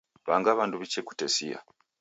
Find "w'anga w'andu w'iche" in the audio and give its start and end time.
0.27-1.01